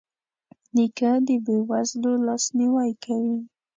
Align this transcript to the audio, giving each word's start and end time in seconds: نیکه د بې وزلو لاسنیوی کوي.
نیکه 0.75 1.11
د 1.27 1.29
بې 1.45 1.57
وزلو 1.69 2.11
لاسنیوی 2.25 2.91
کوي. 3.03 3.37